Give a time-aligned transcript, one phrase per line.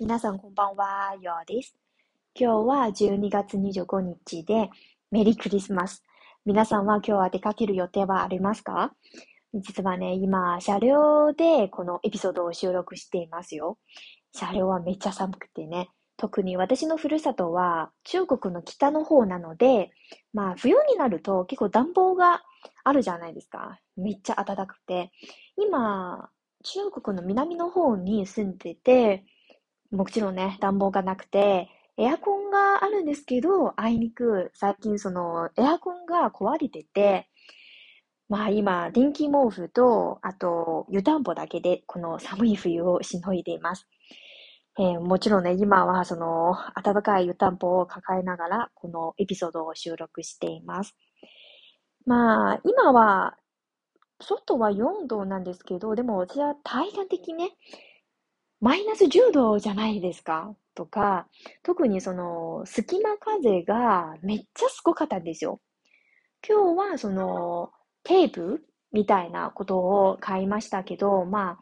[0.00, 1.76] 皆さんこんばんは、ようです。
[2.34, 4.68] 今日は12月25日で
[5.12, 6.02] メリークリスマス。
[6.44, 8.92] 皆さんは今日は出かける予定はありますか？
[9.54, 13.78] 実はね、今、車両でこのエピソードを収録していますよ。
[14.32, 15.90] 車両はめっちゃ寒くてね。
[16.16, 19.92] 特に私のふるさとは中国の北の方なので、
[20.32, 22.42] まあ冬になると結構暖房が
[22.82, 23.78] あるじゃないですか。
[23.96, 25.12] めっちゃ暖かくて。
[25.56, 26.30] 今、
[26.64, 29.24] 中国の南の方に住んでて、
[29.94, 37.28] もちろんね、暖房がなくて、エアコンがあるんですけど、あいにく最近そのエアコンが壊れてて、
[38.28, 43.86] まあ今、電気毛布と、あと湯たんぽだけでこの寒い冬をしのいでいます。
[44.76, 50.96] えー、もちろんね、今はその暖かい湯たんぽを抱えながら、このエピソードを収録しています。
[52.06, 53.36] まあ、今は、
[54.20, 57.50] 外は4度なんですけど、でも私は体感的ね、
[58.64, 60.54] マイナス10度じゃないですか？
[60.74, 61.28] とか、
[61.62, 65.60] 特にその、隙間風がめっちゃすごかったんですよ。
[66.48, 67.70] 今日はその、
[68.04, 71.58] テープみたいなことを買いましたけど、まあ、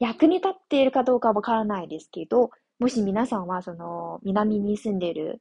[0.00, 5.40] 役に立っているかどうかわからないですけど、もし皆さんはその、南に住んでいる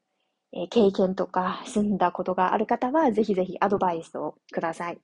[0.70, 5.00] 経験とか住んだことがある方は、ぜひぜひアドバイスをください。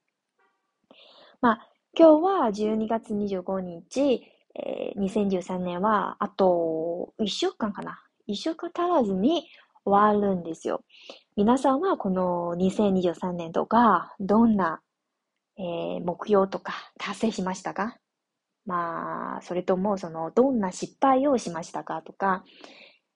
[1.42, 4.22] まあ、今日は12月25日、
[4.58, 9.48] えー、2013年は、あと1週間かな ?1 週間足らずに
[9.86, 10.84] 終わるんですよ。
[11.36, 14.82] 皆さんはこの2023年とか、どんな、
[15.58, 17.98] えー、目標とか達成しましたか？
[18.66, 22.44] まあ、それとも、その、どんな失敗をしましたかとか、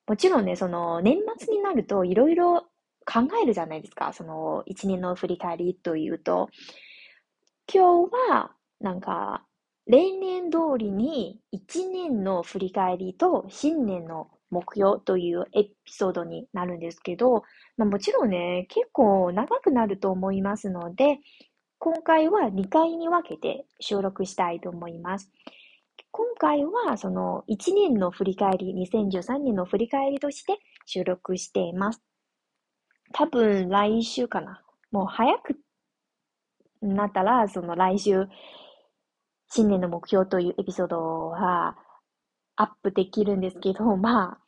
[0.07, 2.61] もちろんね、その、年末になるといろいろ
[3.05, 4.13] 考えるじゃないですか。
[4.13, 6.47] その、一年の振り返りというと、
[7.71, 9.45] 今日は、なんか、
[9.91, 17.43] 例年通りに一年の振り返りと新年の目標というエピソードになるんですけど、
[17.75, 21.17] まあ、もちろんね、結構長くなると思いますので、
[21.77, 25.29] 今回は2回に分けて収録したいと思います。
[26.11, 32.01] 今回はその1年の振り返り、2013年の振り返りとして収録しています。
[33.11, 34.61] 多分来週かな。
[34.89, 35.57] もう早く
[36.81, 38.27] なったら、その来週、
[39.53, 41.75] 新年の目標というエピソードは
[42.55, 44.39] アップできるんですけど、 まあ、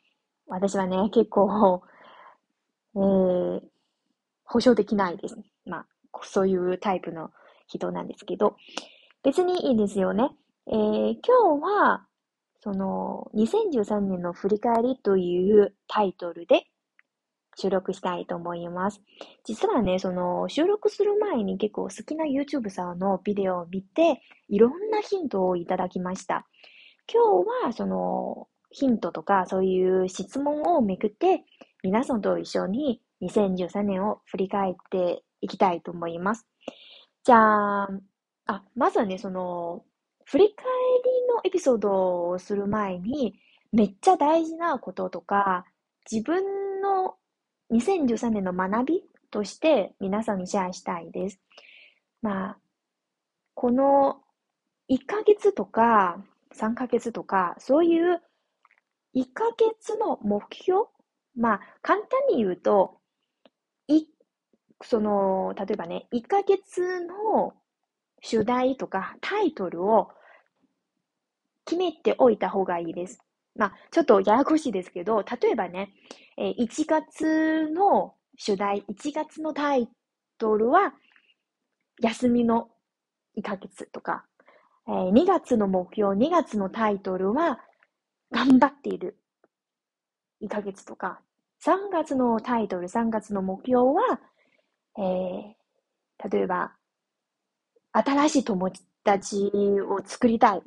[0.46, 1.82] 私はね、結構、
[2.96, 3.62] えー、
[4.44, 5.36] 保証できないです。
[5.66, 5.86] まあ、
[6.22, 7.30] そういうタイプの
[7.66, 8.56] 人なんですけど、
[9.22, 10.30] 別にいいですよね。
[10.68, 12.06] えー、今日は、
[12.60, 16.66] その、2013年の振り返りというタイトルで
[17.56, 19.00] 収録したいと思います。
[19.44, 26.46] 実はね、その、収録する前に結構好きな YouTube さんのビデオを見て、いろんなヒントをいただきました。
[27.12, 31.44] 今日は、その、ヒントとか、そういう質問をめくって、
[31.82, 36.46] 皆さんと一緒に2013年を振り返っていきたいと思います。
[37.22, 37.88] じゃあ、
[38.46, 39.84] あ、まずはね、その、
[40.24, 43.34] 振り返りのエピソードをする前に、
[43.72, 45.64] めっちゃ大事なこととか、
[46.10, 46.42] 自分
[47.74, 51.40] 2013年の学びとして皆さんにシェアしたいです。
[52.22, 52.58] まあ、
[53.54, 54.20] この
[54.90, 56.18] 1ヶ月とか
[56.54, 58.22] 3ヶ月とか、そういう
[59.14, 60.86] 1ヶ月の目標
[61.36, 62.98] まあ、簡単に言うと、
[63.88, 64.06] い、
[64.82, 67.54] その、例えばね、1ヶ月の
[68.22, 70.10] 主題とかタイトルを
[71.64, 73.18] 決めておいた方がいいです。
[73.56, 75.92] まあ、ちょっとややこしいですけど、例えばね、
[76.36, 79.88] え1月の主題、1月のタイ
[80.38, 80.94] トルは、
[82.00, 82.68] 休みの
[83.36, 84.24] 1ヶ月とか、
[84.88, 87.60] えー、2月の目標、2月のタイトルは、
[88.30, 89.16] 頑張っている
[90.42, 91.20] 1ヶ月とか、
[91.64, 94.20] 3月のタイトル、3月の目標は、
[94.98, 96.72] えー、例えば、
[97.92, 98.72] 新しい友
[99.04, 99.50] 達
[99.88, 100.62] を作りたい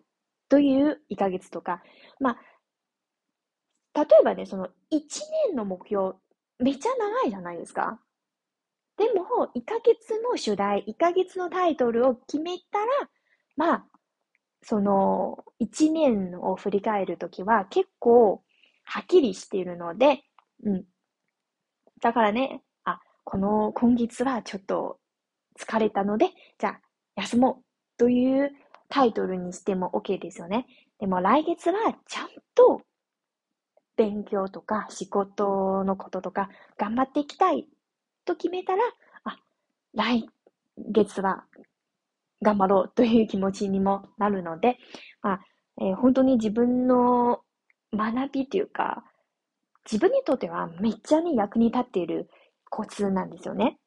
[0.47, 1.83] という1ヶ月とか、
[2.19, 2.37] まあ、
[3.97, 4.69] 例えばね、その1
[5.47, 6.13] 年の目標、
[6.59, 7.99] めっちゃ長いじゃないですか。
[8.95, 12.85] でも、1ヶ月の主題、1ヶ月のタイトルを決めたら、
[13.55, 13.85] まあ、
[14.61, 18.43] その1年を振り返るときは結構
[18.83, 20.21] はっきりしているので、
[20.63, 20.85] うん。
[21.99, 24.99] だからね、あ、この今月はちょっと
[25.59, 26.29] 疲れたので、
[26.59, 26.81] じゃあ
[27.15, 27.63] 休もう
[27.97, 28.51] という
[28.89, 30.67] タイトルにしても OK ですよね。
[30.99, 32.81] でも来月はちゃんと
[33.97, 37.67] 勉強とか仕事のこととか頑張っていきたい
[38.25, 38.83] と決めたら、
[39.25, 39.37] あ、
[39.93, 40.29] 来
[40.77, 41.43] 月は
[42.41, 44.77] 頑張ろうという気持ちにもなるので、
[45.21, 45.39] まあ
[45.81, 47.41] えー、本当に自分の
[47.93, 49.03] 学びというか、
[49.91, 52.29] 自分にとってはめっちゃね、役に立っている
[52.69, 53.77] コツなんですよね。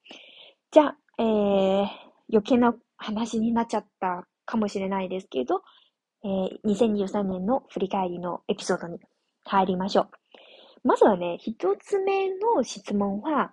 [0.72, 1.86] じゃあ、えー、
[2.30, 5.62] 余計な話になっちゃったかもしれないですけど、
[6.24, 8.98] えー、2023年の振り返りのエピソードに
[9.44, 10.10] 入りましょう。
[10.84, 13.52] まずはね、一つ目の質問は、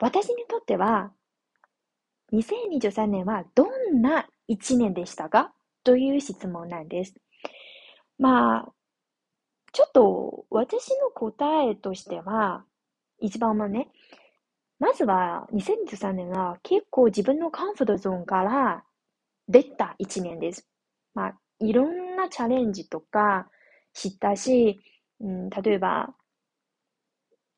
[0.00, 1.12] 私にとっては、
[2.32, 5.52] 2023年はどんな一年でしたか？
[5.84, 7.14] という質問なんです。
[8.18, 8.72] まあ、
[9.72, 12.64] ちょっと私の答えとしては、
[13.20, 13.88] 一番はね、
[14.78, 18.84] まずは2023年は結構自分のカンフォートゾーンから
[19.48, 20.68] 出た一年です。
[21.14, 23.48] まあ、いろんなチャレンジとか
[23.98, 24.78] 知ったし、
[25.18, 26.14] うん、例えば、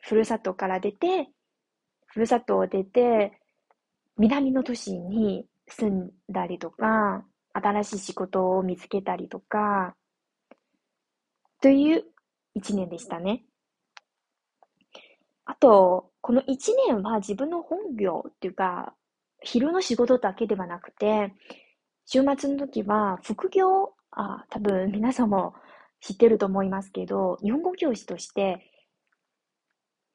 [0.00, 1.28] ふるさとから出て、
[2.06, 3.38] ふるさとを出て、
[4.16, 9.94] 南の都市に住んだりとか、新しい仕事を見つけたりとか、
[11.60, 12.04] という
[12.54, 13.44] 一年でしたね。
[15.44, 18.94] あと、この一年は自分の本業っていうか、
[19.42, 21.34] 昼の仕事だけではなくて、
[22.06, 25.54] 週末の時は副業、あ、多分皆さんも
[26.00, 28.66] 知ってると思いますけど、日本語教師として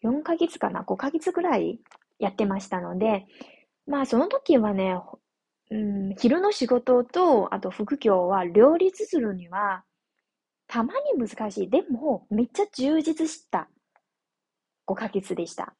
[0.03, 1.79] 4ヶ月かな ?5 ヶ月ぐらい
[2.19, 3.25] やってましたので、
[3.87, 4.99] まあその時はね、
[5.71, 9.83] うん、昼の仕事と、あと副業は両立するには、
[10.67, 11.69] たまに難しい。
[11.69, 13.69] でも、めっちゃ充実した
[14.87, 15.75] 5ヶ月でした。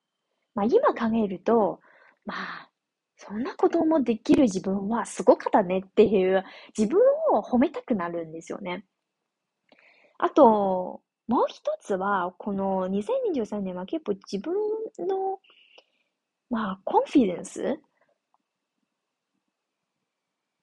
[0.54, 1.80] まあ今考えると、
[2.26, 2.70] まあ、
[3.18, 6.44] そんなこともできる自分はすごかったねっていう、
[6.78, 7.00] 自分
[7.34, 8.86] を褒めたくなるんですよね。
[10.18, 14.54] あと、もう一つは、この2023年は結構自分
[15.08, 15.40] の、
[16.50, 17.80] まあ、コンフィデンス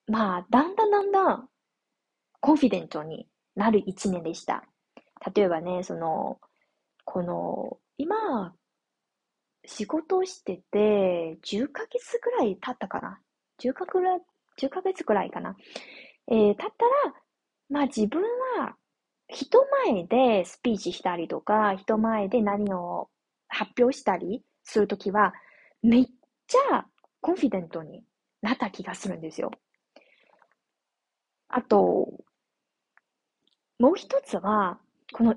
[0.06, 1.48] まあ、だんだんだんだん、
[2.40, 3.26] コンフィデントに
[3.56, 4.64] なる一年でした。
[5.34, 6.38] 例えばね、その、
[7.04, 8.54] この、今、
[9.64, 13.20] 仕事をしてて、10ヶ月ぐらい経ったかな
[13.58, 14.20] ?10 ヶぐらい、
[14.58, 15.56] 10ヶ月ぐらいかな
[16.28, 16.64] えー、経った
[17.08, 17.14] ら、
[17.68, 18.22] まあ自分
[18.58, 18.76] は
[19.32, 23.08] 人前でスピーチしたりとか、人前で何を
[23.48, 25.32] 発表したりするときは、
[25.82, 26.04] めっ
[26.46, 26.86] ちゃ
[27.20, 28.04] コンフィデントに
[28.42, 29.50] なった気がするんですよ。
[31.48, 32.24] あと、
[33.78, 34.78] もう一つは、
[35.12, 35.34] この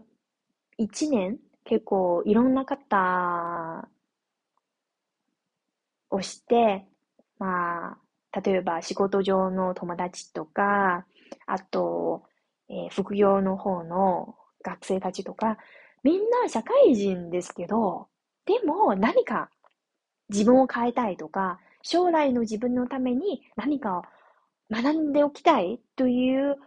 [0.77, 3.89] 一年、結構いろんな方
[6.09, 6.85] をして、
[7.39, 7.97] ま
[8.31, 11.05] あ、例えば仕事上の友達とか、
[11.45, 12.23] あと、
[12.69, 15.57] えー、副業の方の学生たちとか、
[16.03, 18.07] みんな社会人ですけど、
[18.45, 19.49] でも何か
[20.29, 24.03] 自分を変えたいとか、将来の自分のために何かを
[24.71, 26.57] 学んでおきたいという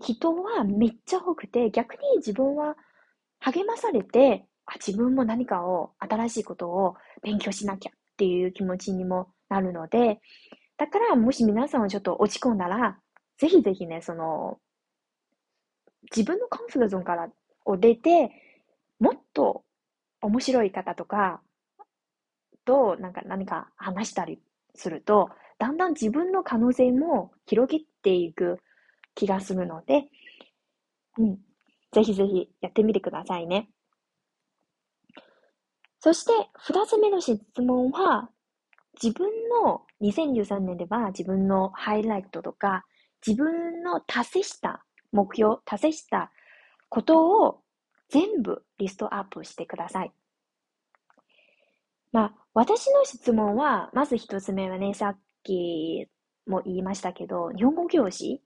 [0.00, 2.76] 人はめっちゃ多くて、逆に自分は
[3.40, 10.20] 励まされて、あ自分も何かを、新しいことを勉強しなきゃっていう気持ちにもなるので、
[10.76, 12.98] だからもし皆さんはちょっと落ち込んだら、
[13.38, 14.58] ぜひぜひね、その、
[16.14, 17.28] 自分のコンフィゾーンから
[17.64, 18.30] を出て、
[18.98, 19.64] もっと
[20.20, 21.40] 面白い方とか
[22.64, 24.40] となんか何か話したり
[24.74, 28.58] すると、だんだん自分の可能性も広げていく
[29.14, 30.04] 気がするので、
[31.18, 31.38] うん。
[31.92, 33.70] ぜひぜひやってみてくださいね。
[36.00, 38.28] そして、二つ目の質問は、
[39.02, 39.28] 自分
[39.64, 42.84] の2013年では自分のハイライトとか、
[43.26, 46.30] 自分の達成した目標、達成した
[46.88, 47.60] ことを
[48.08, 50.12] 全部リストアップしてください。
[52.12, 56.06] まあ、私の質問は、まず一つ目はね、さっき
[56.46, 58.42] も言いましたけど、日本語教師、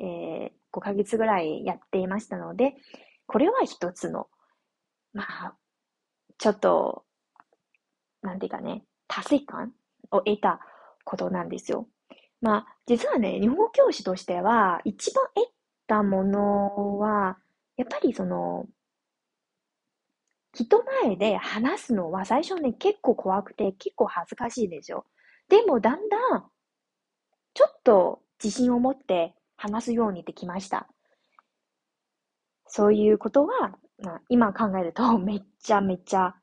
[0.00, 2.74] えー、5ヶ月ぐらいやっていましたので、
[3.26, 4.28] これは一つの、
[5.12, 5.54] まあ、
[6.38, 7.04] ちょっと、
[8.22, 9.72] なんていうかね、達成感
[10.10, 10.60] を得た
[11.04, 11.88] ことなんですよ。
[12.40, 15.48] まあ、実はね、日本語教師としては、一番得
[15.86, 17.38] たものは、
[17.76, 18.66] やっぱりその、
[20.54, 25.06] 人前で話すのは最初ね、結構怖くて、結構恥ずかしいですよ。
[25.48, 26.50] でも、だんだん、
[27.54, 30.88] ちょっと自信を持って話すようにできました。
[32.66, 36.34] そういうことは、まあ、今考えると めっちゃめちゃ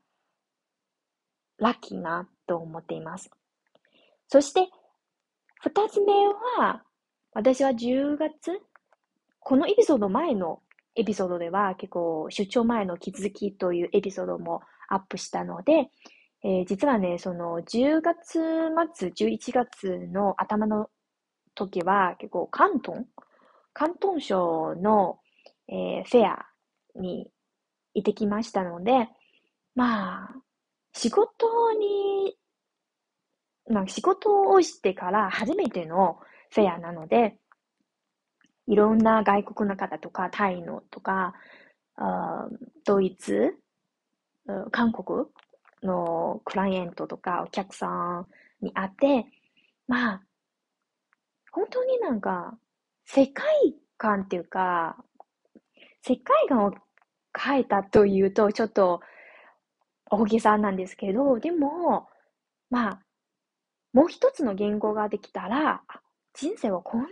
[1.57, 3.29] ラッキーなと思っています。
[4.27, 4.69] そして、
[5.61, 6.13] 二つ目
[6.57, 6.83] は、
[7.33, 8.59] 私は10月、
[9.43, 10.61] このエピソード前の
[10.95, 15.89] エピソードでは結構出張前の気づきというエピソードもアップしたので、
[16.43, 18.39] えー、実はね、その10月
[18.95, 20.89] 末、11月の頭の
[21.55, 23.05] 時は結構関東
[23.73, 25.19] 関東省の、
[25.67, 26.45] えー、フェア
[26.95, 27.31] に
[27.95, 29.09] 行ってきましたので、
[29.75, 30.35] まあ、
[30.93, 32.35] 仕事に、
[33.69, 36.19] まあ仕事をしてから初めての
[36.51, 37.37] フェアなので、
[38.67, 41.33] いろんな外国の方とか、タイのとか、
[42.85, 43.57] ドイツ、
[44.71, 45.25] 韓国
[45.81, 48.27] のクライアントとかお客さん
[48.61, 49.25] に会って、
[49.87, 50.21] まあ、
[51.51, 52.57] 本当になんか、
[53.05, 53.45] 世界
[53.97, 54.97] 観っていうか、
[56.01, 56.73] 世界観を
[57.37, 59.01] 変えたというと、ちょっと
[60.09, 62.07] 大げさなんですけど、でも、
[62.69, 62.99] まあ、
[63.93, 65.83] もう一つの言語ができたら、
[66.33, 67.11] 人生はこんなに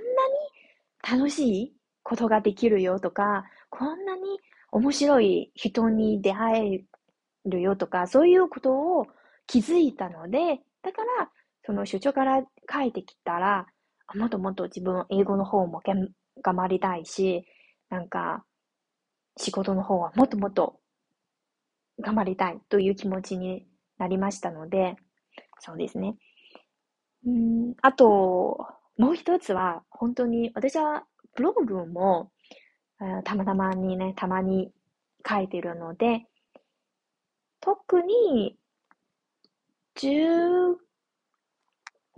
[1.09, 4.39] 楽しいことができるよとか、こんなに
[4.71, 9.07] 面白い人に出会えるよとか、そういうことを
[9.47, 11.29] 気づいたので、だから、
[11.65, 13.67] その出張から帰ってきたら、
[14.15, 17.45] もっともっと自分英語の方も頑張りたいし、
[17.89, 18.45] なんか、
[19.37, 20.79] 仕事の方はもっともっと
[22.01, 23.65] 頑張りたいという気持ちに
[23.97, 24.97] なりましたので、
[25.59, 26.17] そうですね。
[27.25, 28.67] うん、あと、
[28.97, 31.05] もう一つは、本当に、私は
[31.35, 32.31] ブログも、
[33.23, 34.71] たまたまにね、たまに
[35.27, 36.25] 書いてるので、
[37.59, 38.57] 特に、
[39.95, 40.77] 10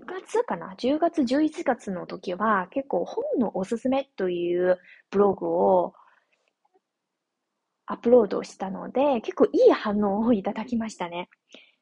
[0.06, 5.94] 月かな ?10 月、11月の時は結構本のおすすめというブログを
[7.86, 11.30] アップロードしたので、結構いい反応をいただきましたね。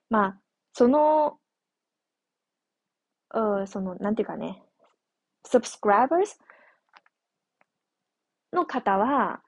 [0.10, 0.41] まあ、
[0.74, 1.39] その、
[3.33, 4.62] うその、なんていうかね、
[5.45, 6.38] subscribers
[8.53, 9.41] の方は、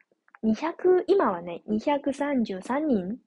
[0.43, 3.17] 200、今はね、233人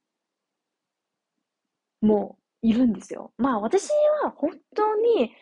[2.03, 3.33] もいるんですよ。
[3.37, 3.89] まあ私
[4.23, 5.33] は本当に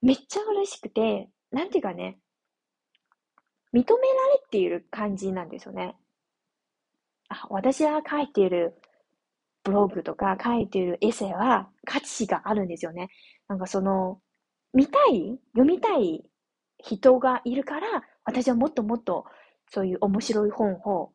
[0.00, 2.18] めっちゃ嬉しくて、なんていうかね、
[3.72, 5.96] 認められている感じなんですよね。
[7.28, 8.74] あ、私が書いている
[9.64, 13.08] ブログとか書いているエッセイは価値があるんですよね。
[13.48, 14.20] なんかその、
[14.74, 16.24] 見たい読みたい
[16.82, 19.24] 人がいるから、私はもっともっと
[19.70, 21.12] そういう面白い本を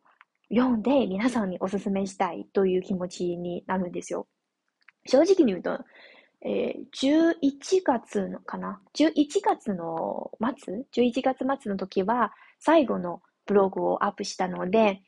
[0.50, 4.28] 読んで皆さんにお勧めしたいという気持ちになるんですよ。
[5.06, 5.80] 正直に言うと、
[6.42, 15.02] えー、11月のかな ?11 月の末 ?11 月末の時は最後のブログをアップしたので、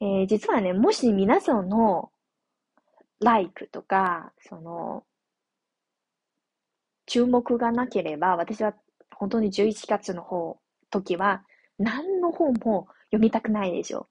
[0.00, 2.10] えー、実はね、もし皆さんの
[3.20, 5.04] like とか、その、
[7.06, 8.74] 注目がなければ、私は
[9.18, 10.58] 本当に11月の方、
[10.90, 11.42] 時は、
[11.78, 14.08] 何の本も読みたくないでしょ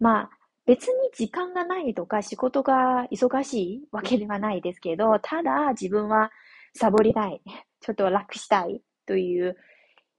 [0.00, 0.04] う。
[0.04, 0.30] まあ、
[0.66, 6.30] 別に時間がないとか仕事が忙しいわけではないですけど、ただ自分は
[6.74, 7.40] サボりたい。
[7.80, 9.56] ちょっと楽したいという、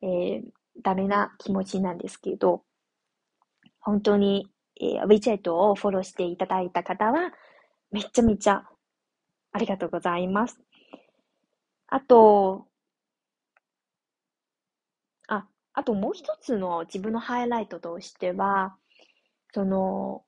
[0.04, 0.42] えー、
[0.84, 2.64] ダメな気持ちなんですけど、
[3.80, 7.32] 本当にえー、WeChat をフォローしていただいた方は、
[7.92, 8.64] めちゃめちゃ
[9.54, 10.60] ありがとうございます。
[11.88, 12.68] あと、
[15.76, 18.76] あ、ともう一つの自分のハイライトとしては、
[19.54, 20.24] その、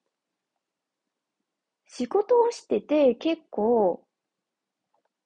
[1.88, 4.04] 仕事をしてて結構、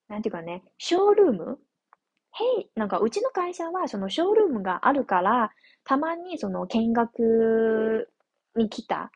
[0.07, 1.59] なんていうかね、ショールーム？
[2.33, 5.51] へい、なんかうちの会社はそのショールームがあるから、
[5.83, 8.09] たまにその見学
[8.55, 9.11] に来た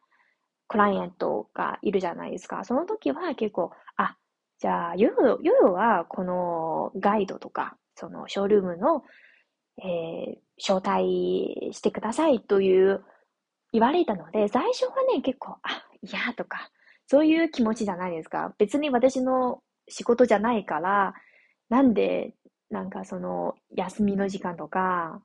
[0.67, 2.65] クライアントがいるじゃないですか。
[2.65, 4.17] その時は結構、あ、
[4.59, 9.03] じゃあ、夜、夜はこのガイドとか、そのショールームの、
[9.77, 13.03] えー、招待してくださいという
[13.71, 16.69] 言われたので、最初はね、結構、あ、嫌とか、
[17.07, 18.53] そういう気持ちじゃないですか。
[18.57, 21.13] 別に私の仕事じゃないから、
[21.69, 22.33] なんで、
[22.69, 25.21] なんかその、休みの時間とか、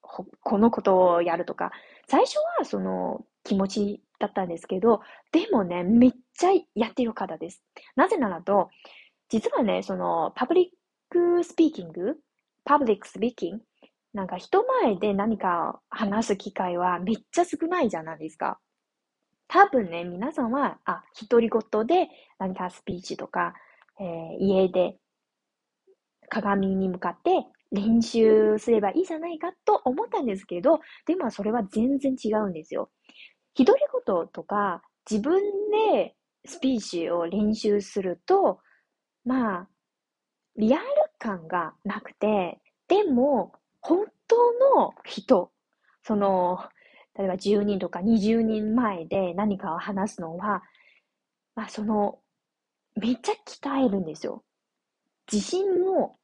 [0.00, 1.72] このことをやるとか、
[2.08, 5.00] 最初はその気持ちだったんですけど、
[5.32, 7.62] でもね、めっちゃやってる方です。
[7.96, 8.70] なぜならと、
[9.28, 13.64] 実はね、その public speaking、public speaking、
[14.12, 18.58] なんか人前で何か話す機会はめっちゃ少ないじゃないですか。
[19.46, 22.08] 多分ね、皆さんは、あ、独り言で
[22.40, 23.54] 何かスピーチとか、
[24.00, 24.98] えー、家で
[26.28, 32.90] 鏡に向かって練習すればいいじゃないかと思ったんですけど、でもそれは全然違うんですよ。
[33.56, 35.40] 独り言とか自分
[35.94, 38.58] でスピーチを練習すると、
[39.24, 39.68] まあ、
[40.56, 40.84] リアル
[41.18, 44.36] 感がなくて、でも、本当
[44.76, 45.50] の人、
[46.02, 46.58] その、
[47.14, 50.62] 例えば10人とか20人前で何かを話すのは、
[51.54, 52.18] まあ、その、
[52.94, 54.42] めっちゃ鍛えるんですよ。
[55.30, 56.18] 自信も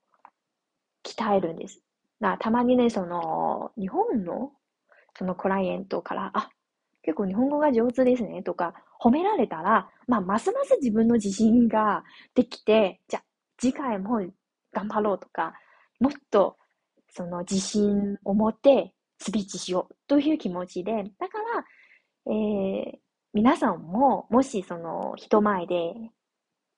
[1.05, 1.81] 鍛えるんです。
[2.21, 4.53] なたまにね、その、日本の、
[5.19, 6.51] そのクライアントから、あ、
[7.03, 13.25] 結構日本語が上手ですねとか褒められたら、まあ、ますます自分の自信ができて、じゃあ
[13.63, 14.21] 次回も
[14.73, 15.55] 頑張ろうとか、
[16.01, 16.57] もっと
[17.09, 21.39] その自信を持ってスピーチしようという気持ちで、だか
[22.27, 22.99] ら、えー、
[23.33, 25.95] 皆さんももしその人前で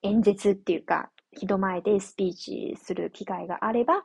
[0.03, 4.03] 演説っていうか、人前でスピーチする機会があれば、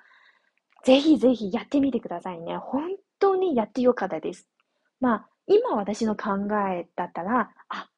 [0.85, 2.55] ぜひぜひやってみてくださいね。
[2.55, 2.83] 本
[3.19, 4.47] 当にやってよかったです。
[5.01, 7.89] まあ、今私の考えだったら、あ、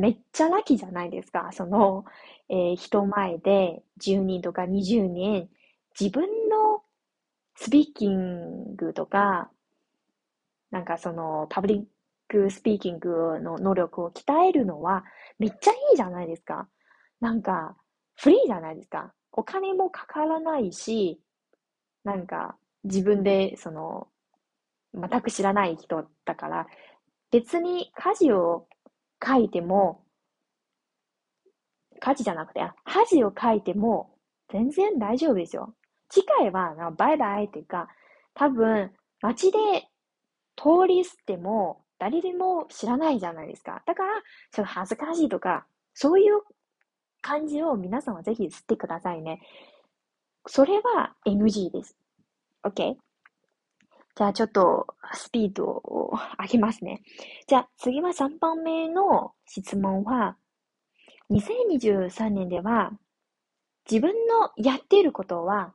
[0.00, 1.50] めっちゃラッキじゃないですか。
[1.52, 2.04] その、
[2.48, 5.48] えー、人前で10人とか20人、
[5.98, 6.82] 自分の
[7.54, 9.50] スピーキングとか、
[10.70, 15.04] なんかその、 public speaking の能力を鍛えるのは、
[15.38, 16.66] めっちゃいいじゃないですか。
[17.20, 17.76] なんか、
[18.16, 19.12] フリーじゃないですか。
[19.32, 21.20] お金もかからないし、
[22.04, 24.08] なんか、自分で、その、
[24.94, 26.66] 全く知らない人だから、
[27.30, 28.66] 別に恥を
[29.24, 30.04] 書いても、
[32.00, 34.16] 家事じゃなくて、恥を書いても、
[34.50, 35.74] 全然大丈夫ですよ。
[36.08, 37.88] 次回は、バイバイっていうか、
[38.34, 39.58] 多分、街で
[40.56, 43.82] 通り捨ても、誰でも知らないじゃないですか。
[43.86, 44.22] だから、
[44.52, 46.40] ちょっと恥ずかしいとか、そういう
[47.20, 49.40] 感じを皆さんはぜひ吸ってくださいね。
[50.46, 51.96] それは NG です。
[52.64, 52.96] OK?
[54.20, 57.00] じゃあちょっとスピードを上げますね。
[57.46, 60.36] じゃあ次は3番目の質問は、
[61.30, 62.92] 2023年では
[63.90, 65.72] 自分のやっていることは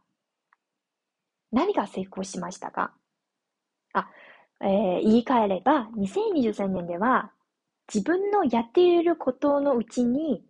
[1.52, 2.94] 何が成功しましたか？
[3.94, 4.08] あ、
[4.62, 7.32] えー、言い換えれば、2023年では
[7.92, 10.44] 自分のやっていることのうちに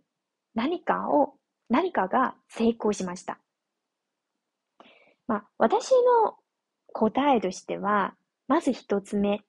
[0.54, 1.32] 何かを、
[1.70, 3.38] 何かが成功しました。
[5.26, 6.36] まあ、私の
[6.98, 8.14] 答えとしては、
[8.48, 9.44] まず一つ目、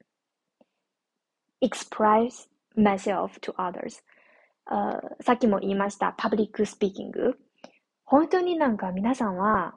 [1.63, 4.03] express myself to others、
[5.21, 7.39] さっきも言いました、 public speaking。
[8.03, 9.75] 本当になんか皆さんは、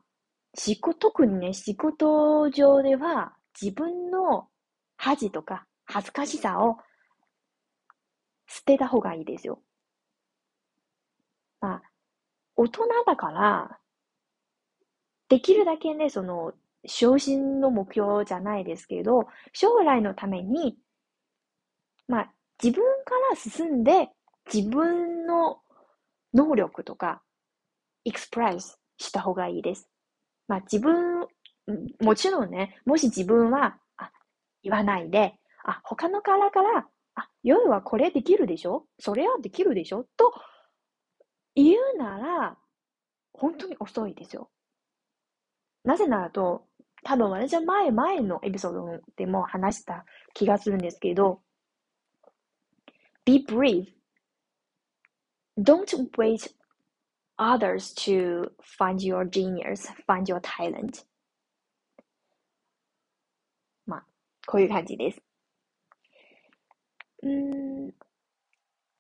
[0.55, 4.49] 仕事、特にね、仕事上では自分の
[4.97, 6.77] 恥とか恥ずかしさを
[8.49, 9.63] 捨てた方がいいですよ。
[11.61, 11.83] まあ、
[12.57, 13.79] 大人だから、
[15.29, 16.53] できるだけね、その、
[16.87, 20.77] 昇進の目標じゃないですけど、将来のために、
[22.09, 24.11] まあ、自分から進んで、
[24.53, 25.61] 自分の
[26.35, 27.23] 能力とか、
[28.05, 29.89] エクスプレスした方がいいです。
[30.49, 31.27] まあ、自分、
[32.01, 34.11] もちろんね、もし自分は、あ、
[34.63, 38.87] 言わないで、あ、他のからから、あ、夜はこれできるでしょ？
[38.99, 40.05] それはできるでしょ？
[40.17, 40.33] と
[41.55, 42.57] 言うなら、
[43.33, 44.51] 本当に遅いですよ。
[45.85, 46.67] なぜならと、
[47.03, 51.41] 多分私は前、前のエピソードでも話した気がするんですけど、
[53.25, 53.87] be brave.
[55.59, 55.87] Don't
[56.17, 56.51] wait
[57.39, 61.05] others to find your genius, find your talent.
[63.87, 64.05] まあ、
[64.47, 65.23] こういう感じです。
[67.23, 67.93] うん、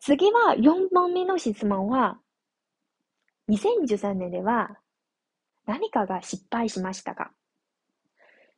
[0.00, 2.18] 次は4番目の質問は、
[3.48, 4.78] 2023年では
[5.66, 7.32] 何かが失敗しましたか？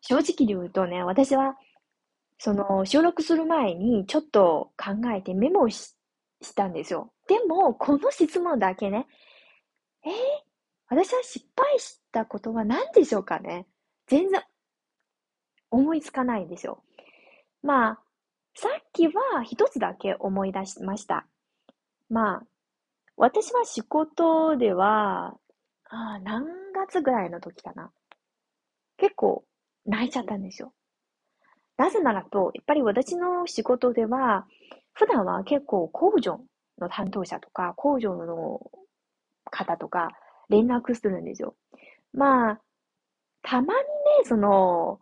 [0.02, 1.56] 正直に言うとね、私は、
[2.38, 5.94] その、収録する前にちょっと考えてメモし
[6.42, 7.12] したんですよ。
[7.28, 9.06] でも、この質問だけね、
[10.04, 10.12] えー、
[10.88, 13.66] 私は失敗したことは何でしょうかね？
[14.08, 14.42] 全然
[15.70, 16.82] 思いつかないんですよ。
[17.62, 18.00] まあ、
[18.56, 21.26] さっきは一つだけ思い出しました。
[22.10, 22.42] まあ、
[23.16, 25.38] 私は仕事では、
[25.88, 27.92] あ何月ぐらいの時かな？
[28.96, 29.44] 結構
[29.86, 30.72] 泣いちゃったんですよ。
[31.76, 34.46] なぜならと、やっぱり私の仕事では、
[34.92, 36.40] 普段は結構工場
[36.78, 38.60] の担当者とか、工場の
[39.50, 40.10] 方とか
[40.48, 41.54] 連絡するんですよ。
[42.12, 42.60] まあ、
[43.42, 43.84] たまにね、
[44.24, 45.00] その、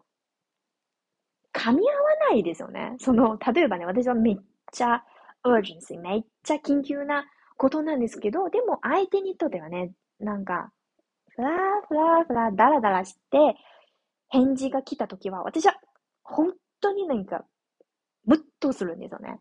[1.52, 2.94] 噛み合わないですよね。
[2.98, 4.36] その、例えばね、私はめっ
[4.72, 5.04] ちゃ
[5.44, 7.24] urgency、めっちゃ緊急な
[7.56, 10.72] ことなんですけど、でも相手にとってはね、なんか、
[11.30, 11.50] ふら
[11.88, 13.56] ふらふら、だらだらして、
[14.30, 15.74] 返事が来たときは、私は、
[16.22, 17.44] 本当になんか、
[18.24, 19.38] ムッとするんですよね。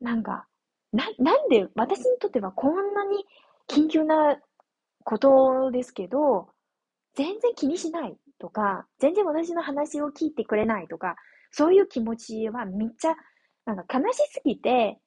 [0.00, 0.46] なんか、
[0.92, 3.24] な、なんで、私にとってはこんなに
[3.68, 4.38] 緊急な
[5.04, 6.48] ことですけど、
[7.14, 11.16] 全然気にしないとか、全然私の話を聞いてくれないとか、
[11.50, 13.14] そういう気持ちはめっちゃ、
[13.64, 14.98] なんか悲しすぎて、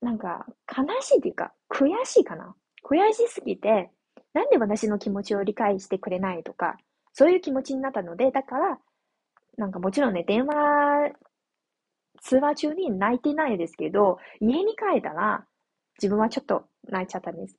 [0.00, 3.90] なんか、悲しいっていうか、悔しいかな悔しすぎて、
[4.34, 6.76] なんで私の気持ちを理解してくれないとか、
[7.14, 8.78] そういう気持ちになったので、だから、
[9.56, 11.12] なんかもちろんね、電話
[12.20, 15.46] 通話中に泣いてないですけど、家に帰ったら、
[15.98, 17.56] 自分はちょっと泣いちゃったんです。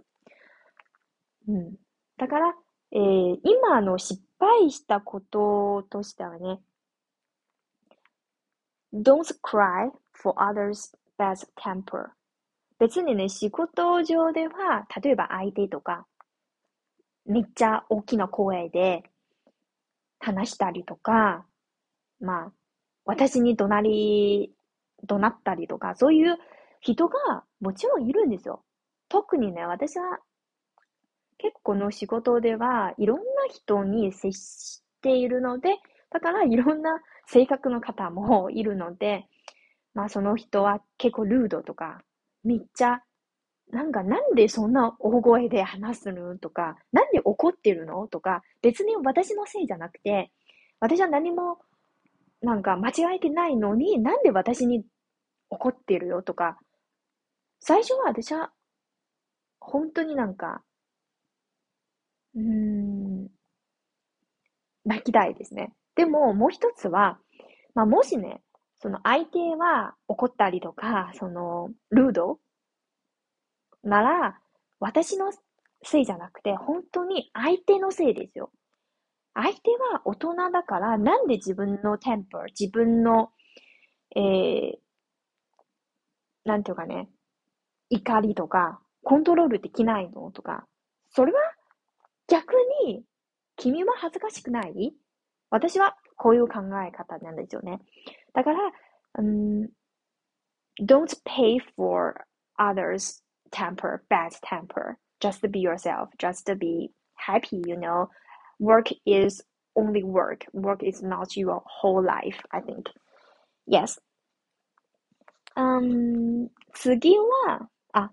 [1.47, 1.75] うん。
[2.17, 2.53] だから、
[2.91, 6.59] えー、今の失敗したこととしてはね、
[8.93, 12.09] don't cry for others' bad temper.
[12.79, 16.07] 別にね、仕事上では、例えば相手とか、
[17.25, 19.03] めっちゃ大きな声で
[20.19, 21.45] 話したりとか、
[22.19, 22.51] まあ、
[23.05, 24.51] 私に怒鳴り、
[25.03, 26.37] 怒鳴ったりとか、そういう
[26.81, 28.63] 人がもちろんいるんですよ。
[29.09, 30.19] 特にね、私は
[31.37, 35.77] 結構この仕事ではいろんな人に接しているので、
[36.11, 39.27] だからいろんな性格の方もいるので、
[39.93, 42.01] まあその人は結構ルードとか、
[42.43, 43.01] めっちゃ、
[43.71, 46.37] なんかなんでそんな大声で話すの？
[46.37, 48.07] とか、なんで怒ってるの？
[48.07, 50.31] とか、別に私のせいじゃなくて、
[50.79, 51.59] 私は何も
[52.41, 54.85] なんか間違えてないのに、なんで私に
[55.49, 56.23] 怒ってるよ？
[56.23, 56.57] とか、
[57.59, 58.53] 最初は私は、
[59.59, 60.63] 本当になんか、
[62.35, 63.27] うーん、
[64.85, 65.73] 泣きたいですね。
[65.95, 67.17] でも、もう一つは、
[67.73, 68.41] まあ、もしね、
[68.81, 72.39] その相手は怒ったりとか、その、ルード
[73.85, 74.39] なら、
[74.79, 75.31] 私の
[75.83, 78.51] せいじゃなくて、本当に相手のせいですよ。
[79.33, 83.31] 相手は大人だから、なんで自分のテンパー、自分の、
[84.15, 84.77] えー、
[86.45, 87.09] なんていうかね、
[87.89, 90.65] 怒りとか、コントロールできないのとか、
[91.11, 91.39] それは
[92.27, 92.53] 逆
[92.85, 93.03] に、
[93.57, 94.93] 君は恥ずかしくない？
[95.49, 97.79] 私はこういう考え方なんですよね。
[98.33, 98.59] だから、
[99.19, 99.69] うん、
[100.81, 102.15] don't pay for
[102.57, 104.97] others' temper, bad temper.
[105.21, 106.09] Just be yourself.
[106.19, 108.09] Just be happy, you know.
[108.59, 109.43] work is
[109.75, 110.45] only work.
[110.53, 112.89] Work is not your whole life, I think.
[113.67, 113.99] Yes.
[115.57, 118.11] Um, 次は、あ、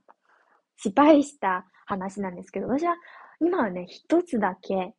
[0.76, 2.94] 失敗した話なんですけど、私は
[3.40, 4.94] 今はね、一つだけ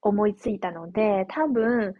[0.00, 1.94] 思いついたので、多分、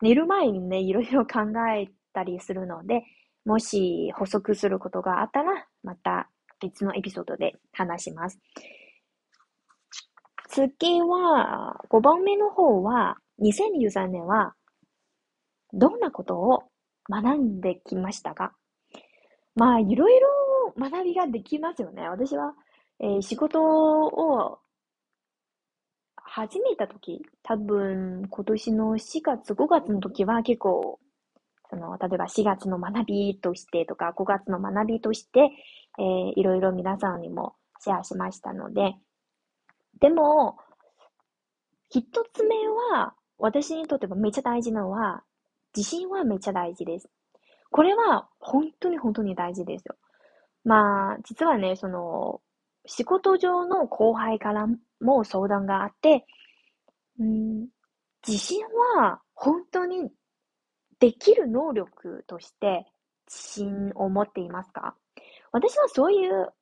[0.00, 3.02] 寝る前にね、いろいろ考えたりするので、
[3.44, 6.30] もし補足することがあったら、また
[6.62, 8.38] 別のエピソードで話します。
[10.48, 14.54] 次は、5番目の方は、2023年は、
[15.72, 16.64] どんなことを
[17.10, 18.54] 学んできましたか？
[19.54, 22.08] まあ、いろいろ学びができますよね。
[22.08, 22.54] 私は、
[23.00, 24.58] えー、仕事を
[26.16, 30.98] 始めたとき、多分今年の4月、5月の時は結構、
[31.68, 35.50] その、例えば4月の学びとしてとか、5月の学びとして、
[35.98, 38.94] えー、いろいろ皆さんにもシェアしましたので、
[40.00, 40.58] でも、
[41.90, 42.02] 一
[42.32, 42.56] つ目
[42.92, 45.22] は、私にとってはめっちゃ大事なのは、
[45.76, 47.08] 自信はめっちゃ大事です。
[47.70, 49.96] これは本当に本当に大事ですよ。
[50.64, 52.40] まあ、実はね、その、
[52.86, 54.66] 仕事上の後輩から
[55.00, 56.26] も相談があって、
[57.18, 57.68] うん、
[58.26, 58.64] 自信
[58.96, 60.10] は本当に
[60.98, 62.86] できる能力として
[63.28, 64.96] 自信を持っていますか？
[65.52, 66.52] 私はそういう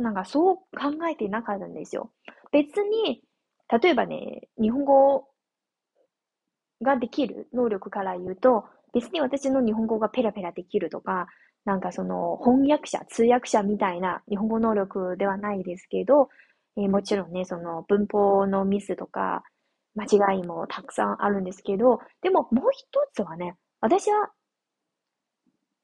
[0.00, 2.10] なんかそう考えていなかったんですよ。
[2.52, 3.22] 別に、
[3.68, 5.28] 例えばね、日本語
[6.82, 11.26] ができる能力から言うと、別に私の日本語がペラペラできるとか、
[11.64, 16.30] なんかその翻訳者、通訳者みたいな日本語能力ではないですけど、
[16.76, 19.42] えー、もちろんね、その文法のミスとか、
[19.94, 24.30] 間違いもたくさんあるんですけど、でももう一つはね、私は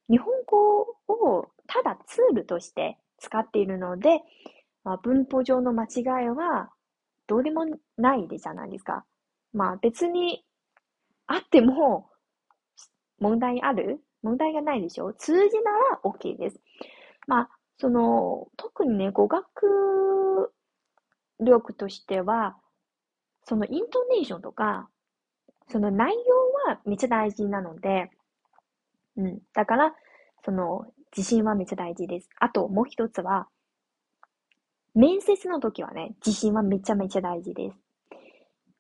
[0.09, 4.21] 日本語をただツールとして使っているので、
[4.85, 6.71] まあ、文法上の間違いは
[7.27, 9.05] どうでもないでじゃないですか。
[9.53, 10.45] まあ別に
[11.27, 12.09] あっても
[13.19, 14.01] 問題ある？
[14.23, 15.13] 問題がないでしょ？
[15.13, 16.61] 通じなら OK です。
[17.27, 17.49] まあ、
[17.79, 20.53] その、特にね、語学
[21.45, 22.57] 力としては、
[23.45, 24.89] そのイントネーションとか、
[25.69, 28.11] その内容はめっちゃ大事なので、
[29.17, 29.39] うん。
[29.55, 29.95] だから、
[30.45, 32.29] その、自信はめっちゃ大事です。
[32.39, 33.49] あと、もう一つは、
[34.95, 37.79] 面接の時はね、自信はめちゃめちゃ大事です。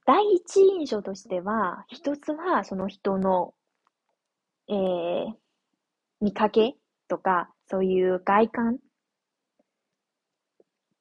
[0.04, 3.54] 第一印象としては、一つはその人の、
[4.68, 5.32] えー、
[6.20, 6.76] 見かけ
[7.08, 8.78] とか、そういう外観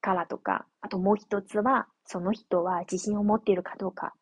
[0.01, 4.13] からとか、あともう一つは、その人は自信を持っているかどうか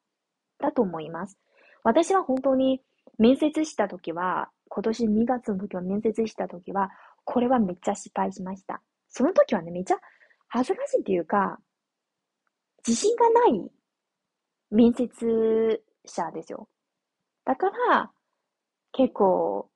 [0.60, 1.38] だと思います。
[1.84, 2.82] 私は本当に
[3.17, 6.90] 面接した時は、今年2月の時は面接した時は、
[7.26, 8.82] これはめっちゃ失敗しました。
[9.08, 9.98] その時はね、めっちゃ
[10.48, 11.60] 恥ずかしいっていうか、
[12.88, 13.72] 自信がない
[14.72, 16.68] 面接者ですよ。
[17.46, 18.12] だから、
[18.94, 19.70] 結構、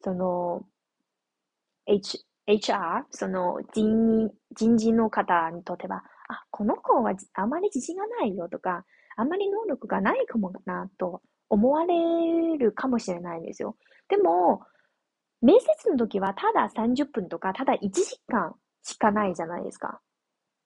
[0.00, 0.64] その、
[1.86, 8.84] H、HR、その人人事の方にとっては、あ、この子はあまり自信がないよとか、
[9.16, 13.76] あまり能力がないかもなと思われるかもしれないんですよ。
[14.08, 14.62] でも、
[15.42, 20.00] 面接の時はただ30分とか、ただ1時間しかないじゃないですか。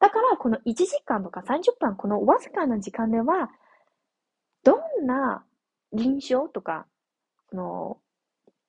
[0.00, 3.50] だからこの1時間とか30分、このわずかな時間では、
[4.64, 5.44] どんな
[5.92, 6.87] 印象とか、
[7.52, 7.98] の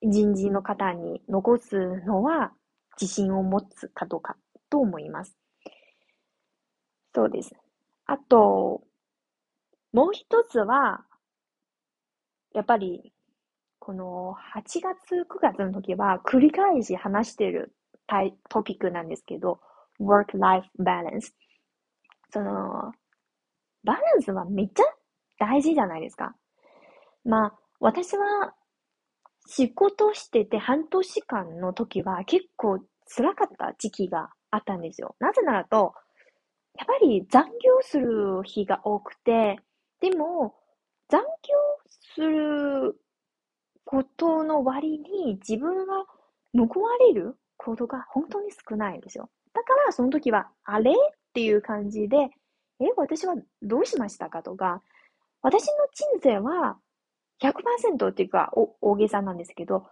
[0.04, 2.54] 人事の方に残すのは
[3.02, 4.38] 自信を持つかどうか
[4.70, 5.36] と思います。
[7.16, 7.56] そうです。
[8.06, 8.84] あと、
[9.94, 11.06] もう一つは、
[12.54, 13.14] やっぱり、
[13.86, 17.76] この8月、9月の時は繰り返し話している
[18.48, 19.60] トピックなんですけど、
[20.00, 21.34] work-life balance。
[22.32, 22.94] その、
[23.84, 24.84] バランスはめっちゃ
[25.38, 26.34] 大事じゃないですか。
[27.26, 28.56] まあ、私は
[29.48, 32.80] 仕事してて半年間の時は結構
[33.14, 35.18] 辛かった時期があったんですよ。
[35.20, 35.94] なぜならと、
[36.76, 39.58] やっぱり残業する日が多くて、
[40.00, 40.56] でも
[41.10, 41.28] 残業
[42.16, 42.98] する
[43.94, 46.06] ことの割に自分が
[46.58, 49.30] 報われることが本当に少ないんですよ。
[49.54, 50.94] だからその時は、あれ？
[50.94, 50.96] っ
[51.34, 52.18] ていう感じで、
[52.80, 54.82] え、私はどうしましたかとか、
[55.44, 56.78] 私の人生は
[57.44, 58.52] 100%っていうか、
[58.82, 59.86] 大げさなんですけど、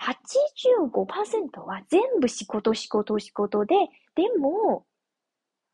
[0.00, 3.76] 85%は全部仕事、仕事、仕事で、
[4.16, 4.84] でも、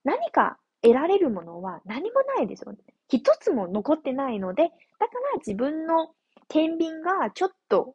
[0.05, 2.79] 何か得られるものは何もないですよね。
[3.09, 6.11] 一つも残ってないので、だから自分の
[6.51, 7.95] 天秤がちょっと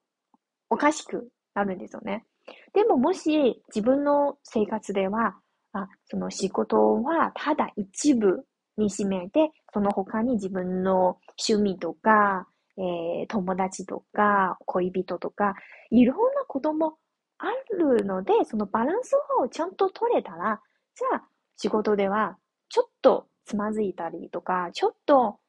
[0.70, 2.26] おかしくなるんですよね。
[2.74, 5.36] でももし自分の生活では、
[5.74, 8.46] あその仕事はただ一部
[8.78, 15.54] に占めて、その他に自分の趣味とか、えー、友達とか、恋人とか、
[15.91, 16.98] いろんなことも
[17.38, 20.62] あるので、そのバランスをちゃんと取れたら、
[20.96, 21.24] じゃあ
[21.58, 22.38] 仕事では
[22.70, 25.39] ちょっとつまずいたりとか、ちょっと、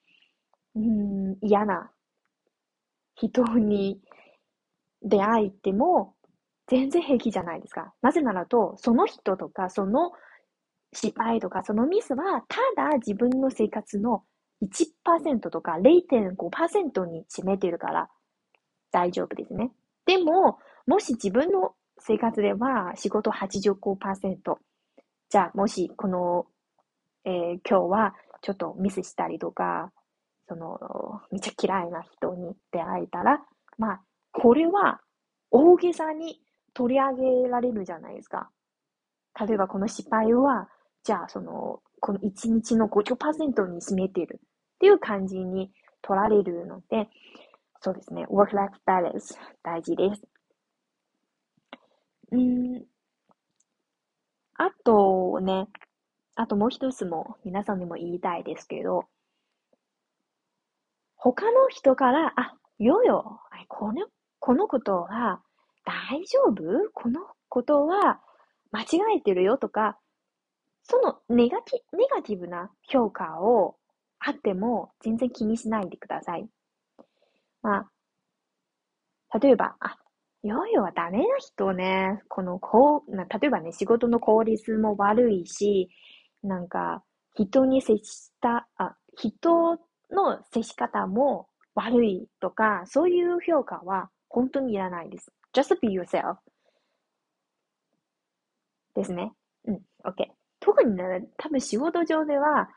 [0.74, 1.90] うん、嫌な
[3.16, 3.98] 人に
[5.02, 6.14] 出会えても
[6.68, 7.92] 全然平気じゃないですか。
[8.02, 10.12] なぜならと、その人とか、その
[10.92, 14.22] 失敗とか、そのミスは、ただ自分の生活の
[14.62, 18.08] 1%とか0.5%に占めてるから
[18.90, 19.70] 大丈夫ですね。
[20.06, 24.56] でも、もし自分の生活では仕事85%、
[25.28, 26.46] じゃあもしこの、
[27.24, 29.92] えー、今日はちょっとミスしたりとか、
[30.48, 30.78] その、
[31.30, 33.40] めっちゃ嫌いな人に出会えたら、
[33.78, 34.00] まあ、
[34.32, 35.00] これは
[35.50, 36.40] 大げさに
[36.74, 38.50] 取り上げられるじゃないですか。
[39.38, 40.68] 例えばこの失敗は、
[41.04, 45.70] じゃあその、この1日の50%に占めてるっていう感じに
[46.02, 47.08] 取られるので、
[47.80, 50.22] そうですね、work-life balance 大事です。
[52.32, 52.84] うん、
[54.54, 55.66] あとね、
[56.34, 59.04] あともう一つも皆さんにも言いたいですけど、
[61.16, 64.06] 他の人から、あ、よよ、この、
[64.38, 65.40] このことは
[65.84, 66.90] 大丈夫？
[66.92, 68.20] このことは
[68.70, 69.98] 間違えてるよとか、
[70.84, 73.76] そのネガティネガティブな評価を
[74.20, 76.48] あっても全然気にしないでください。
[77.62, 77.88] ま
[79.32, 79.96] あ、例えば、あ、
[80.42, 85.88] ヨーヨーはダメな人ね、このこう、例えばね、仕事の効率も悪いし、
[86.42, 87.02] なんか、
[87.34, 89.78] 人に接した、あ、人
[90.10, 95.32] の接し方も悪いとか、そういう評価は本当にいらないです。
[95.52, 96.36] just be yourself.
[98.94, 99.32] ですね。
[99.66, 100.26] うん、OK。
[100.60, 102.68] 特にね、多分仕事上では、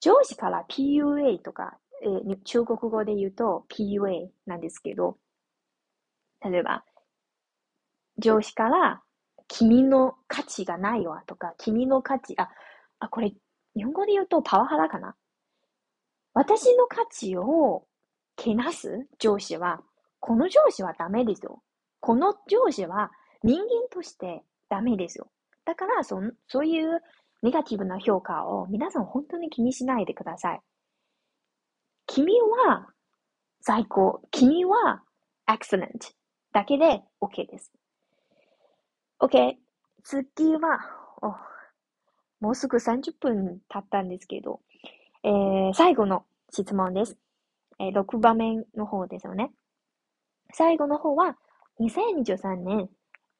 [0.00, 5.18] 上司から PUA とか、えー、中国語で言うと PUA なんですけど、
[6.42, 6.84] 例えば、
[8.18, 9.02] 上司から
[9.48, 12.50] 君の価値がないわとか、君の価値、あ、
[13.00, 13.32] あ、これ、
[13.76, 15.14] 日本語で言うとパワハラかな？
[16.34, 17.86] 私の価値を
[18.36, 19.80] けなす上司は、
[20.20, 21.62] この上司はダメですよ。
[22.00, 23.10] この上司は
[23.42, 25.28] 人間としてダメですよ。
[25.64, 27.00] だから、そ、そういう
[27.42, 30.60] ネガティブな評価を皆さん本当に気にしないでください。
[32.06, 32.34] 君
[32.66, 32.88] は
[33.60, 34.20] 最高。
[34.30, 35.02] 君は
[35.46, 35.88] excellent
[36.52, 37.72] だけで OK です。
[39.20, 39.54] OK。
[40.02, 40.80] 次は、
[42.40, 44.60] もうすぐ30分経ったんですけど、
[45.26, 47.16] えー、最後の質問です。
[47.80, 49.52] えー、6番目の方ですよね。
[50.52, 51.38] 最後の方は、
[51.80, 52.90] 2023年、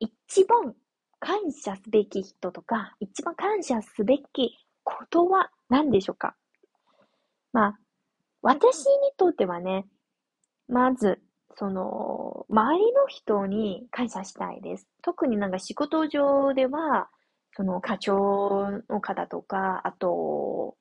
[0.00, 0.74] 一番
[1.20, 6.34] 感謝すべき人とか、一番感謝すべきことは何でしょうか？
[7.52, 7.78] まあ、
[8.40, 8.86] 私に
[9.18, 9.86] とってはね、
[10.68, 11.20] まず、
[11.56, 14.88] その、周りの人に感謝したいです。
[15.02, 17.10] 特になんか仕事上では、
[17.52, 20.76] その課長の方とか、あと、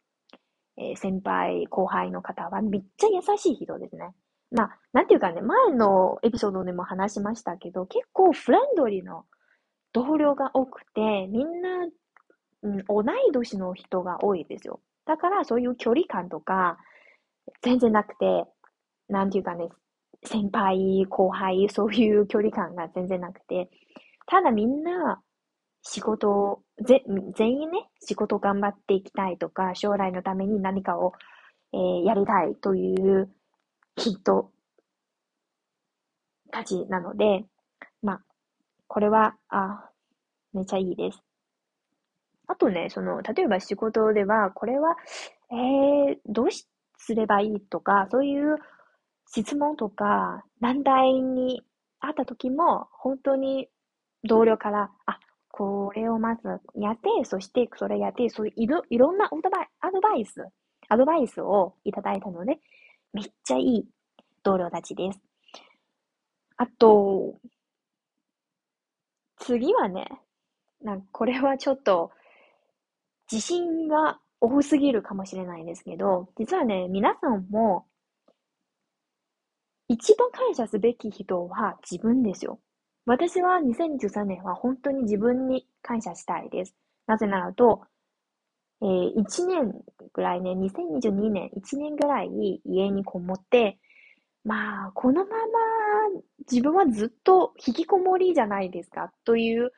[0.77, 4.13] えー先輩、後輩の方はめっちゃ優しい人ですね。
[4.51, 9.25] まあ、なんていうかね、前のエピソードでも話しましたけど、結構フレンドリーの
[9.93, 11.87] 同僚が多くて、みんな、
[12.61, 14.79] うん、同い年の人が多いですよ。
[15.05, 16.77] だからそういう距離感とか、
[17.61, 18.45] 全然なくて、
[19.09, 19.69] なんていうかね、
[20.23, 23.69] 先輩、後輩、そういう距離感が全然なくて、
[24.27, 25.21] ただみんな
[25.83, 27.03] 仕事を、ぜ、
[27.35, 31.13] 全員ね、仕事頑張っていきたいとか、将来のために何かを、
[31.73, 33.29] えーやりたいという
[33.97, 34.51] 人
[36.51, 37.45] たちなので、
[38.01, 38.21] まあ、
[38.87, 39.89] これは、あ、
[40.53, 41.19] めちゃいいです。
[42.47, 44.95] あとね、その、例えば仕事では、これは、
[45.51, 46.67] えー、どうし
[46.97, 48.57] すればいいとか、そういう
[49.27, 51.63] 質問とか難題に
[51.99, 53.67] あった時も、本当に
[54.23, 55.19] 同僚から、あ、
[55.53, 56.41] これをまず
[56.75, 60.43] やって、そしてそれやって、そういういろいろんなアドバイス、
[60.89, 62.59] アドバイスをいただいたので、
[63.13, 63.85] めっちゃいい
[64.41, 65.19] 同僚たちです。
[66.57, 67.39] あと、
[69.37, 70.07] 次はね、
[70.81, 72.11] なんかこれはちょっと
[73.29, 77.85] 自信が多すぎるかもしれないですけど、実はね、皆さんも
[79.87, 82.59] 一番感謝すべき人は自分ですよ。
[83.05, 86.75] 私は2013年は本当に自分に感謝したいです。
[87.05, 87.81] なぜならと、
[88.81, 89.73] えー、1年
[90.13, 93.77] ぐらいね、2022年1年ぐらい家にこもって、
[94.45, 95.37] まあ、このまま
[96.49, 99.71] 自分はずっと引きこもりじゃないですかという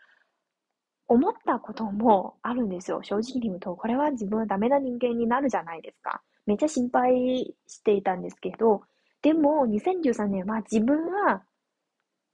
[1.08, 3.02] 思ったこともあるんですよ。
[3.04, 6.22] 正直に言うと、これは自分はダメな人間になるじゃないですか。
[6.46, 8.82] めっちゃ心配していたんですけど、
[9.22, 11.44] でも2013年は自分は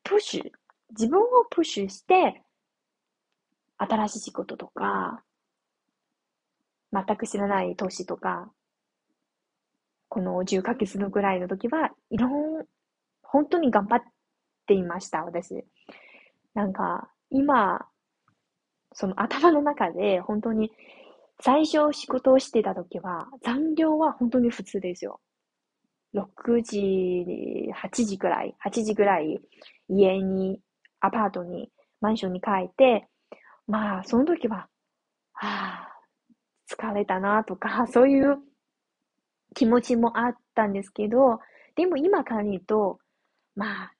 [0.03, 0.51] プッシュ、
[0.91, 2.43] 自分をプッシュして、
[3.77, 5.23] 新しい仕事とか、
[6.93, 8.51] 全く知らない投資とか、
[10.09, 12.65] この10ヶ月のぐらいの時は、いろん、
[13.23, 14.01] 本当に頑張っ
[14.67, 15.65] ていました、私。
[16.53, 17.87] なんか、今、
[18.93, 20.71] その頭の中で本当に
[21.39, 25.21] 最初仕事をしてた時は残業は本当に普通ですよ。
[26.13, 29.39] 6時、8時ぐらい、8時ぐらい
[29.87, 30.59] 家に、
[31.01, 33.07] アパートに、マンションに帰って、
[33.67, 34.67] まあその時は、
[35.33, 35.91] はあ、
[36.69, 38.37] 疲れたなとか、 そういう
[39.55, 41.39] 気持ちもあったんですけど、
[41.75, 42.99] でも今から言うと、
[43.55, 43.93] まあ、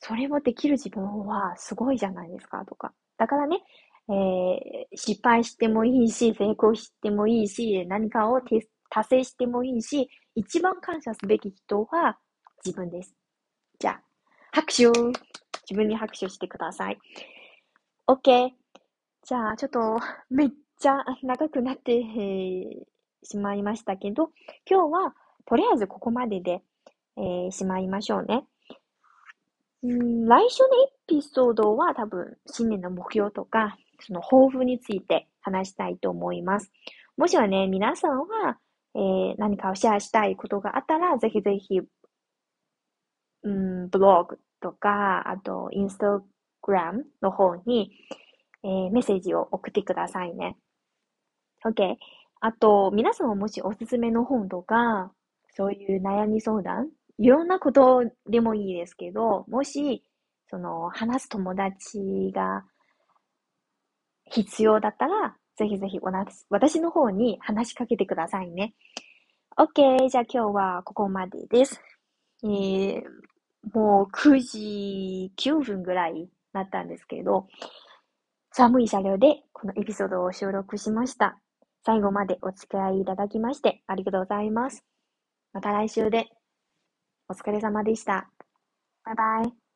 [0.00, 2.92] それをできる自分はすごいじゃないですかとか。
[3.18, 3.62] だからね、
[4.08, 8.66] えー失敗してもいいし、成功してもいいし、何かを達
[9.08, 12.18] 成してもいいし、一番感謝すべき人は
[12.64, 13.14] 自分です。
[13.78, 14.02] じゃあ、
[14.52, 14.86] 拍手
[15.68, 16.98] 自分に拍手してください。
[18.06, 18.50] OK。
[19.22, 19.98] じゃあ、ちょっと、
[20.30, 22.02] めっちゃ長くなって、
[23.22, 24.30] しまいましたけど、
[24.68, 26.62] 今日は、とりあえずここまでで、
[27.16, 28.46] えーしまいましょうね。
[29.82, 36.72] うん、来週のエピソードは多分、新年の目標とか、その抱負について話したいと思います。
[37.16, 38.58] もしはね、皆さんは、
[38.94, 41.80] えー何かをシェアしたいことがあったら、ぜひぜひ、
[43.42, 46.22] うん、ブログとか、あと、インスタ
[46.62, 47.92] グラムの方に、
[48.64, 50.56] えーメッセージを送ってくださいね。
[51.64, 51.96] OK。
[52.40, 55.12] あと、皆さんももしおすすめの本とか、
[55.54, 60.04] そういう悩み相談、いろんなことでもいいですけど、もし、
[60.48, 62.64] その、話す友達が
[64.30, 68.74] 必要だったら、ぜひぜひおな私の方に話しかけてくださいね。
[69.56, 70.08] OK。
[70.08, 71.80] じゃあ今日はここまでです。
[72.44, 73.02] えー、
[73.72, 77.46] もう9時9分ぐらいになったんですけれど、
[78.52, 81.38] 寒い車両でこのエピソードを収録しました。
[81.84, 84.84] 最後までお付き合いいただきましてありがとうございます。
[85.52, 86.28] また来週で
[87.28, 88.28] お疲れ様でした。
[89.04, 89.67] バイバイ。